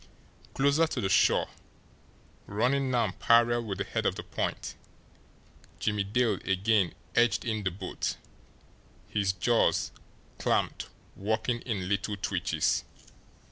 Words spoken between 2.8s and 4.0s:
now parallel with the